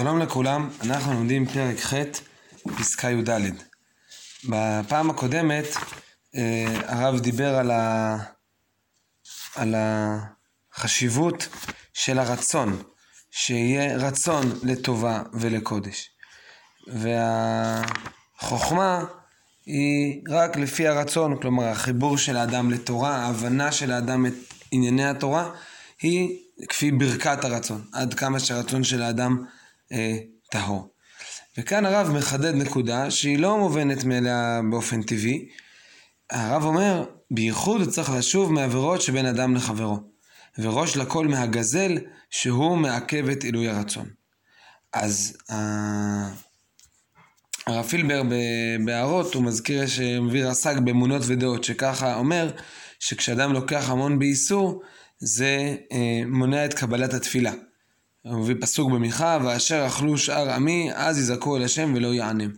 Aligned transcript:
שלום 0.00 0.18
לכולם, 0.18 0.70
אנחנו 0.84 1.12
לומדים 1.12 1.46
פרק 1.46 1.80
ח', 1.80 1.94
פסקה 2.78 3.10
י"ד. 3.10 3.30
בפעם 4.48 5.10
הקודמת 5.10 5.64
אה, 6.36 6.80
הרב 6.86 7.20
דיבר 7.20 7.54
על, 7.54 7.70
ה... 7.70 8.16
על 9.54 9.74
החשיבות 10.74 11.48
של 11.94 12.18
הרצון, 12.18 12.82
שיהיה 13.30 13.96
רצון 13.96 14.58
לטובה 14.62 15.22
ולקודש. 15.32 16.10
והחוכמה 18.36 19.04
היא 19.66 20.22
רק 20.28 20.56
לפי 20.56 20.88
הרצון, 20.88 21.40
כלומר 21.40 21.64
החיבור 21.64 22.18
של 22.18 22.36
האדם 22.36 22.70
לתורה, 22.70 23.16
ההבנה 23.16 23.72
של 23.72 23.92
האדם 23.92 24.26
את 24.26 24.34
ענייני 24.70 25.08
התורה, 25.08 25.50
היא 26.02 26.38
כפי 26.68 26.90
ברכת 26.90 27.44
הרצון, 27.44 27.84
עד 27.92 28.14
כמה 28.14 28.40
שהרצון 28.40 28.84
של 28.84 29.02
האדם 29.02 29.44
אה, 29.92 30.16
טהור. 30.50 30.88
וכאן 31.58 31.86
הרב 31.86 32.10
מחדד 32.10 32.54
נקודה 32.54 33.10
שהיא 33.10 33.38
לא 33.38 33.58
מובנת 33.58 34.04
מאליה 34.04 34.60
באופן 34.70 35.02
טבעי. 35.02 35.48
הרב 36.30 36.64
אומר, 36.64 37.04
בייחוד 37.30 37.88
צריך 37.88 38.10
לשוב 38.10 38.52
מעבירות 38.52 39.02
שבין 39.02 39.26
אדם 39.26 39.54
לחברו, 39.54 39.98
וראש 40.58 40.96
לכל 40.96 41.28
מהגזל 41.28 41.98
שהוא 42.30 42.76
מעכב 42.76 43.28
את 43.28 43.44
עילוי 43.44 43.68
הרצון. 43.68 44.08
אז 44.92 45.36
אה, 45.50 46.28
הרב 47.66 47.86
פילבר 47.86 48.22
בהערות 48.84 49.34
הוא 49.34 49.42
מזכיר 49.42 49.86
שמביא 49.86 50.44
רס"ג 50.44 50.74
באמונות 50.84 51.22
ודעות 51.26 51.64
שככה 51.64 52.14
אומר 52.14 52.50
שכשאדם 52.98 53.52
לוקח 53.52 53.90
המון 53.90 54.18
באיסור 54.18 54.82
זה 55.18 55.76
אה, 55.92 56.22
מונע 56.26 56.64
את 56.64 56.74
קבלת 56.74 57.14
התפילה. 57.14 57.52
הוא 58.30 58.48
פסוק 58.60 58.92
במיכה, 58.92 59.38
ואשר 59.44 59.86
אכלו 59.86 60.18
שאר 60.18 60.50
עמי, 60.50 60.90
אז 60.94 61.18
יזעקו 61.18 61.56
אל 61.56 61.62
השם 61.62 61.92
ולא 61.96 62.14
יענם. 62.14 62.50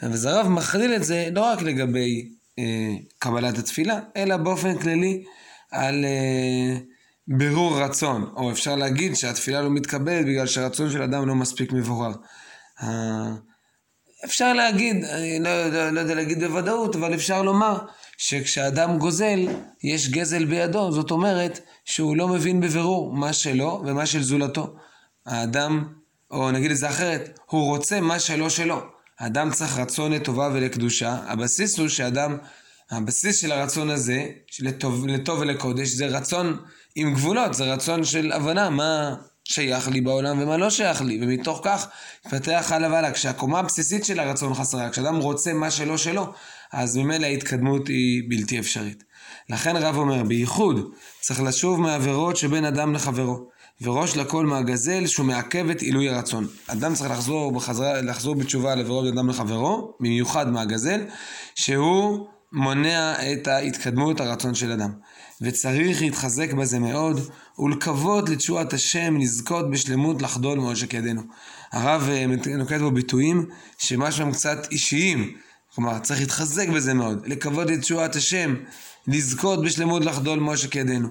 אז 0.00 0.24
הרב 0.24 0.48
מכליל 0.48 0.94
את 0.94 1.04
זה 1.04 1.28
לא 1.32 1.40
רק 1.40 1.62
לגבי 1.62 2.28
אה, 2.58 2.94
קבלת 3.18 3.58
התפילה, 3.58 4.00
אלא 4.16 4.36
באופן 4.36 4.78
כללי 4.78 5.24
על 5.70 6.04
אה, 6.04 6.78
בירור 7.28 7.82
רצון, 7.82 8.32
או 8.36 8.50
אפשר 8.50 8.76
להגיד 8.76 9.14
שהתפילה 9.14 9.62
לא 9.62 9.70
מתקבלת 9.70 10.26
בגלל 10.26 10.46
שהרצון 10.46 10.90
של 10.90 11.02
אדם 11.02 11.28
לא 11.28 11.34
מספיק 11.34 11.72
מבורר. 11.72 12.12
אה, 12.82 13.32
אפשר 14.24 14.52
להגיד, 14.52 15.04
אני 15.04 15.38
לא, 15.40 15.66
לא, 15.66 15.90
לא 15.90 16.00
יודע 16.00 16.14
להגיד 16.14 16.44
בוודאות, 16.44 16.96
אבל 16.96 17.14
אפשר 17.14 17.42
לומר 17.42 17.78
שכשאדם 18.18 18.98
גוזל, 18.98 19.48
יש 19.84 20.08
גזל 20.08 20.44
בידו, 20.44 20.92
זאת 20.92 21.10
אומרת 21.10 21.60
שהוא 21.84 22.16
לא 22.16 22.28
מבין 22.28 22.60
בבירור 22.60 23.12
מה 23.12 23.32
שלו 23.32 23.82
ומה 23.86 24.06
של 24.06 24.22
זולתו. 24.22 24.76
האדם, 25.26 25.84
או 26.30 26.50
נגיד 26.50 26.70
את 26.70 26.76
זה 26.76 26.90
אחרת, 26.90 27.38
הוא 27.46 27.66
רוצה 27.66 28.00
מה 28.00 28.18
שלא 28.18 28.50
שלו. 28.50 28.82
האדם 29.18 29.50
צריך 29.50 29.78
רצון 29.78 30.12
לטובה 30.12 30.50
ולקדושה, 30.52 31.16
הבסיס 31.26 31.78
הוא 31.78 31.88
שאדם, 31.88 32.36
הבסיס 32.90 33.40
של 33.40 33.52
הרצון 33.52 33.90
הזה, 33.90 34.26
לטוב, 34.60 35.06
לטוב 35.06 35.40
ולקודש, 35.40 35.88
זה 35.88 36.06
רצון 36.06 36.56
עם 36.94 37.14
גבולות, 37.14 37.54
זה 37.54 37.64
רצון 37.64 38.04
של 38.04 38.32
הבנה 38.32 38.70
מה 38.70 39.14
שייך 39.44 39.88
לי 39.88 40.00
בעולם 40.00 40.42
ומה 40.42 40.56
לא 40.56 40.70
שייך 40.70 41.02
לי, 41.02 41.18
ומתוך 41.22 41.60
כך 41.64 41.88
מתפתח 42.26 42.68
הלאה 42.70 42.90
והלאה. 42.90 43.12
כשהקומה 43.12 43.58
הבסיסית 43.58 44.04
של 44.04 44.20
הרצון 44.20 44.54
חסרה, 44.54 44.90
כשאדם 44.90 45.16
רוצה 45.16 45.52
מה 45.52 45.70
שלא 45.70 45.96
שלו, 45.96 46.32
אז 46.72 46.96
ממילא 46.96 47.26
ההתקדמות 47.26 47.88
היא 47.88 48.22
בלתי 48.28 48.58
אפשרית. 48.58 49.04
לכן 49.48 49.76
רב 49.76 49.96
אומר, 49.96 50.22
בייחוד 50.22 50.92
צריך 51.20 51.42
לשוב 51.42 51.80
מעבירות 51.80 52.36
שבין 52.36 52.64
אדם 52.64 52.94
לחברו. 52.94 53.48
וראש 53.82 54.16
לכל 54.16 54.46
מהגזל 54.46 55.06
שהוא 55.06 55.26
מעכב 55.26 55.70
את 55.70 55.80
עילוי 55.80 56.08
הרצון. 56.08 56.46
אדם 56.66 56.94
צריך 56.94 57.10
לחזור, 57.10 57.52
בחזרה, 57.52 58.00
לחזור 58.00 58.34
בתשובה 58.34 58.72
על 58.72 58.80
עבירות 58.80 59.06
אדם 59.14 59.28
לחברו, 59.28 59.94
במיוחד 60.00 60.48
מהגזל, 60.48 61.00
שהוא 61.54 62.26
מונע 62.52 63.32
את 63.32 63.46
ההתקדמות 63.46 64.20
הרצון 64.20 64.54
של 64.54 64.72
אדם. 64.72 64.90
וצריך 65.40 66.02
להתחזק 66.02 66.52
בזה 66.52 66.78
מאוד, 66.78 67.20
ולקוות 67.58 68.28
לתשועת 68.28 68.72
השם, 68.72 69.16
לזכות 69.16 69.70
בשלמות 69.70 70.22
לחדול 70.22 70.58
מעושק 70.58 70.94
ידינו. 70.94 71.22
הרב 71.72 72.08
אה, 72.10 72.26
נוקט 72.56 72.80
בו 72.80 72.90
ביטויים 72.90 73.46
שמה 73.78 74.12
שהם 74.12 74.32
קצת 74.32 74.68
אישיים, 74.70 75.36
כלומר 75.74 75.98
צריך 75.98 76.20
להתחזק 76.20 76.68
בזה 76.68 76.94
מאוד, 76.94 77.26
לקוות 77.26 77.70
לתשועת 77.70 78.16
השם, 78.16 78.54
לזכות 79.06 79.62
בשלמות 79.62 80.04
לחדול 80.04 80.38
מעושק 80.38 80.76
ידינו. 80.76 81.08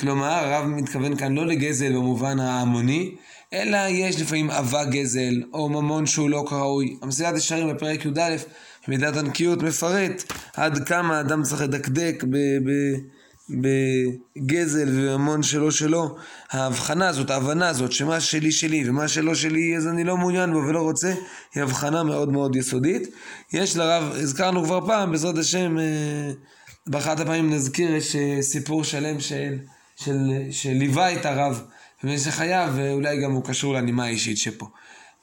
כלומר, 0.00 0.26
הרב 0.26 0.66
מתכוון 0.66 1.16
כאן 1.16 1.34
לא 1.34 1.46
לגזל 1.46 1.92
במובן 1.92 2.40
ההמוני, 2.40 3.14
אלא 3.52 3.78
יש 3.88 4.20
לפעמים 4.20 4.50
אבה 4.50 4.84
גזל, 4.84 5.42
או 5.52 5.68
ממון 5.68 6.06
שהוא 6.06 6.30
לא 6.30 6.44
כראוי. 6.48 6.96
המסילת 7.02 7.36
ישרים 7.36 7.68
בפרק 7.68 8.04
י"א, 8.04 8.36
מידת 8.88 9.16
הנקיות 9.16 9.62
מפרט 9.62 10.32
עד 10.56 10.88
כמה 10.88 11.20
אדם 11.20 11.42
צריך 11.42 11.62
לדקדק 11.62 12.24
בגזל 13.50 14.88
וממון 14.88 15.42
שלו 15.42 15.72
שלו. 15.72 16.16
ההבחנה 16.50 17.08
הזאת, 17.08 17.30
ההבנה 17.30 17.68
הזאת, 17.68 17.92
שמה 17.92 18.20
שלי 18.20 18.52
שלי 18.52 18.90
ומה 18.90 19.08
שלא 19.08 19.34
שלי 19.34 19.76
אז 19.76 19.86
אני 19.86 20.04
לא 20.04 20.16
מעוניין 20.16 20.52
בו 20.52 20.58
ולא 20.58 20.80
רוצה, 20.80 21.14
היא 21.54 21.62
הבחנה 21.62 22.02
מאוד 22.02 22.32
מאוד 22.32 22.56
יסודית. 22.56 23.08
יש 23.52 23.76
לרב, 23.76 24.12
הזכרנו 24.16 24.64
כבר 24.64 24.86
פעם, 24.86 25.10
בעזרת 25.10 25.38
השם, 25.38 25.78
אה, 25.78 26.30
באחת 26.86 27.20
הפעמים 27.20 27.50
נזכיר, 27.50 27.94
יש 27.94 28.16
אה, 28.16 28.42
סיפור 28.42 28.84
שלם 28.84 29.20
של... 29.20 29.58
של, 30.04 30.16
שליווה 30.50 31.12
את 31.12 31.26
הרב 31.26 31.62
במשך 32.04 32.30
חייו, 32.30 32.72
ואולי 32.76 33.22
גם 33.22 33.32
הוא 33.32 33.44
קשור 33.44 33.74
לנימה 33.74 34.04
האישית 34.04 34.38
שפה. 34.38 34.68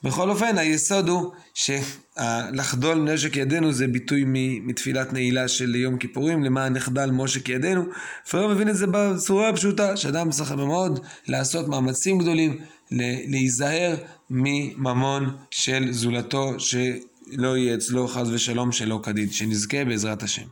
בכל 0.03 0.29
אופן, 0.29 0.57
היסוד 0.57 1.09
הוא 1.09 1.31
שלחדול 1.53 3.13
נשק 3.13 3.35
ידינו 3.35 3.71
זה 3.71 3.87
ביטוי 3.87 4.23
מתפילת 4.65 5.13
נעילה 5.13 5.47
של 5.47 5.75
יום 5.75 5.97
כיפורים, 5.97 6.43
למען 6.43 6.73
נחדל 6.73 7.11
מושק 7.11 7.49
ידינו. 7.49 7.83
פרעה 8.29 8.47
מבין 8.47 8.69
את 8.69 8.77
זה 8.77 8.85
בצורה 8.91 9.49
הפשוטה, 9.49 9.97
שאדם 9.97 10.29
צריך 10.29 10.51
מאוד 10.51 11.05
לעשות 11.27 11.67
מאמצים 11.67 12.17
גדולים 12.17 12.57
להיזהר 13.27 13.95
מממון 14.29 15.35
של 15.51 15.91
זולתו, 15.91 16.59
שלא 16.59 17.57
יהיה 17.57 17.75
אצלו 17.75 18.07
חס 18.07 18.27
ושלום 18.31 18.71
שלא 18.71 18.99
כדין, 19.03 19.31
שנזכה 19.31 19.85
בעזרת 19.85 20.23
השם. 20.23 20.45